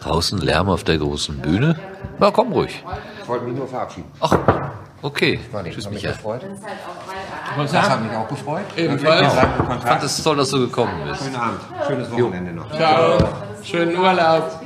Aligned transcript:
Draußen 0.00 0.38
Lärm 0.38 0.68
auf 0.68 0.84
der 0.84 0.98
großen 0.98 1.38
Bühne. 1.38 1.76
Na, 2.18 2.30
komm 2.30 2.52
ruhig. 2.52 2.82
Ich 3.22 3.28
wollte 3.28 3.44
mich 3.44 3.56
nur 3.56 3.68
verabschieden. 3.68 4.10
Ach, 4.20 4.36
okay. 5.02 5.40
War 5.52 5.62
nicht, 5.62 5.74
Tschüss, 5.74 5.90
Michael. 5.90 6.12
gefreut. 6.14 6.42
Was 7.56 7.72
Das 7.72 7.90
hat 7.90 8.02
mich 8.02 8.12
auch 8.12 8.28
gefreut. 8.28 8.64
Ebenfalls. 8.76 9.32
Ich 9.32 9.88
fand 9.88 10.02
es 10.02 10.22
toll, 10.22 10.36
dass 10.36 10.50
du 10.50 10.60
gekommen 10.60 10.92
bist. 11.06 11.22
Schönen 11.24 11.36
Abend. 11.36 11.60
Schönes 11.86 12.10
Wochenende 12.12 12.52
noch. 12.52 12.70
Ciao. 12.74 13.18
Schönen 13.62 13.96
Urlaub. 13.96 14.60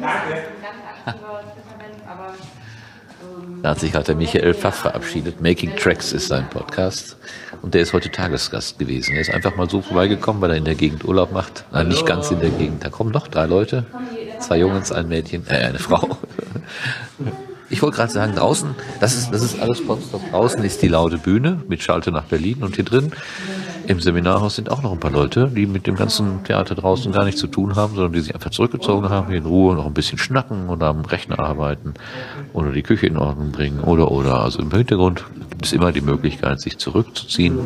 Da 3.62 3.70
hat 3.70 3.80
sich 3.80 3.92
gerade 3.92 4.04
der 4.04 4.16
Michael 4.16 4.52
Pfaff 4.52 4.74
verabschiedet. 4.76 5.40
Making 5.40 5.74
Tracks 5.76 6.12
ist 6.12 6.28
sein 6.28 6.46
Podcast. 6.50 7.16
Und 7.62 7.72
der 7.72 7.80
ist 7.80 7.94
heute 7.94 8.10
Tagesgast 8.10 8.78
gewesen. 8.78 9.14
Er 9.14 9.22
ist 9.22 9.32
einfach 9.32 9.56
mal 9.56 9.70
so 9.70 9.80
vorbeigekommen, 9.80 10.42
weil 10.42 10.50
er 10.50 10.56
in 10.58 10.66
der 10.66 10.74
Gegend 10.74 11.02
Urlaub 11.04 11.32
macht. 11.32 11.64
Nein, 11.72 11.88
nicht 11.88 12.04
ganz 12.04 12.30
in 12.30 12.40
der 12.40 12.50
Gegend. 12.50 12.84
Da 12.84 12.90
kommen 12.90 13.10
noch 13.10 13.26
drei 13.26 13.46
Leute. 13.46 13.86
Zwei 14.44 14.58
Jungs, 14.58 14.92
ein 14.92 15.08
Mädchen, 15.08 15.46
äh, 15.48 15.54
eine 15.54 15.78
Frau. 15.78 16.18
Ich 17.70 17.80
wollte 17.80 17.96
gerade 17.96 18.12
sagen, 18.12 18.34
draußen, 18.34 18.74
das 19.00 19.16
ist, 19.16 19.32
das 19.32 19.42
ist 19.42 19.58
alles 19.58 19.84
Potsdam. 19.84 20.20
Draußen 20.30 20.62
ist 20.62 20.82
die 20.82 20.88
laute 20.88 21.16
Bühne 21.16 21.62
mit 21.66 21.82
Schalte 21.82 22.12
nach 22.12 22.24
Berlin 22.24 22.62
und 22.62 22.76
hier 22.76 22.84
drin 22.84 23.10
im 23.86 24.00
Seminarhaus 24.00 24.56
sind 24.56 24.70
auch 24.70 24.82
noch 24.82 24.92
ein 24.92 25.00
paar 25.00 25.10
Leute, 25.10 25.50
die 25.54 25.66
mit 25.66 25.86
dem 25.86 25.94
ganzen 25.94 26.42
Theater 26.44 26.74
draußen 26.74 27.12
gar 27.12 27.24
nichts 27.24 27.40
zu 27.40 27.46
tun 27.46 27.76
haben, 27.76 27.94
sondern 27.94 28.12
die 28.12 28.20
sich 28.20 28.34
einfach 28.34 28.50
zurückgezogen 28.50 29.10
haben, 29.10 29.28
hier 29.28 29.38
in 29.38 29.46
Ruhe 29.46 29.74
noch 29.74 29.86
ein 29.86 29.92
bisschen 29.92 30.18
schnacken 30.18 30.68
oder 30.68 30.86
am 30.86 31.04
Rechner 31.04 31.38
arbeiten 31.38 31.94
oder 32.52 32.72
die 32.72 32.82
Küche 32.82 33.06
in 33.06 33.18
Ordnung 33.18 33.52
bringen 33.52 33.80
oder 33.80 34.10
oder. 34.10 34.40
Also 34.40 34.60
im 34.60 34.70
Hintergrund 34.70 35.24
gibt 35.50 35.66
es 35.66 35.72
immer 35.72 35.92
die 35.92 36.00
Möglichkeit, 36.00 36.60
sich 36.60 36.78
zurückzuziehen, 36.78 37.58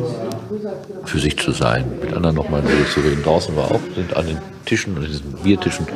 für 1.05 1.19
sich 1.19 1.37
zu 1.37 1.51
sein, 1.51 1.85
mit 2.01 2.13
anderen 2.13 2.35
nochmal 2.35 2.63
zu 2.93 2.99
reden. 2.99 3.23
Draußen 3.23 3.55
war 3.55 3.71
auch, 3.71 3.81
sind 3.95 4.15
an 4.15 4.27
den 4.27 4.37
Tischen, 4.65 4.97
an 4.97 5.05
diesen 5.05 5.33
Biertischen 5.43 5.87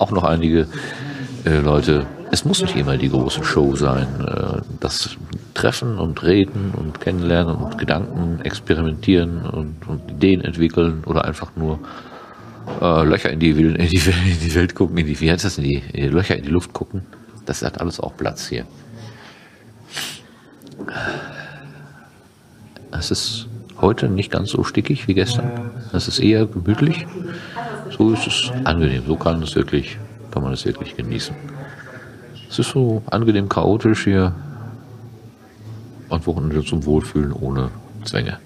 auch 0.00 0.10
noch 0.10 0.24
einige 0.24 0.66
äh, 1.44 1.58
Leute. 1.58 2.06
Es 2.32 2.44
muss 2.44 2.62
nicht 2.62 2.76
immer 2.76 2.96
die 2.96 3.10
große 3.10 3.44
Show 3.44 3.76
sein. 3.76 4.06
Äh, 4.26 4.60
das 4.80 5.16
Treffen 5.54 5.98
und 5.98 6.22
Reden 6.22 6.72
und 6.76 7.00
Kennenlernen 7.00 7.56
und 7.56 7.78
Gedanken 7.78 8.40
experimentieren 8.42 9.44
und, 9.46 9.86
und 9.86 10.10
Ideen 10.10 10.40
entwickeln 10.40 11.04
oder 11.04 11.24
einfach 11.24 11.52
nur 11.56 11.80
äh, 12.80 13.04
Löcher 13.04 13.30
in 13.30 13.40
die, 13.40 13.50
in, 13.50 13.74
die, 13.74 13.96
in 14.32 14.40
die 14.42 14.54
Welt 14.54 14.74
gucken, 14.74 14.96
in 14.96 15.06
die, 15.06 15.20
wie 15.20 15.30
heißt 15.30 15.44
das, 15.44 15.58
in 15.58 15.64
die, 15.64 15.82
in 15.92 16.02
die 16.04 16.08
Löcher 16.08 16.36
in 16.36 16.44
die 16.44 16.50
Luft 16.50 16.72
gucken. 16.72 17.02
Das 17.44 17.62
hat 17.62 17.80
alles 17.80 18.00
auch 18.00 18.16
Platz 18.16 18.48
hier. 18.48 18.64
Es 22.92 23.10
ist 23.10 23.48
heute 23.80 24.08
nicht 24.08 24.30
ganz 24.30 24.50
so 24.50 24.64
stickig 24.64 25.08
wie 25.08 25.14
gestern. 25.14 25.70
Es 25.92 26.08
ist 26.08 26.20
eher 26.20 26.46
gemütlich. 26.46 27.06
So 27.96 28.12
ist 28.12 28.26
es 28.26 28.52
angenehm. 28.64 29.02
So 29.06 29.16
kann 29.16 29.42
es 29.42 29.54
wirklich, 29.54 29.98
kann 30.30 30.42
man 30.42 30.52
es 30.52 30.64
wirklich 30.64 30.96
genießen. 30.96 31.34
Es 32.48 32.58
ist 32.58 32.70
so 32.70 33.02
angenehm 33.10 33.48
chaotisch 33.48 34.04
hier. 34.04 34.34
Ein 36.08 36.26
Wochenende 36.26 36.64
zum 36.64 36.84
Wohlfühlen 36.84 37.32
ohne 37.32 37.70
Zwänge. 38.04 38.38